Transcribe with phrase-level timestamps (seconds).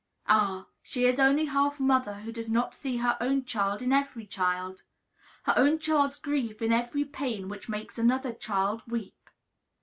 [0.25, 4.25] Ah, she is only half mother who does not see her own child in every
[4.25, 4.81] child!
[5.43, 9.29] her own child's grief in every pain which makes another child weep!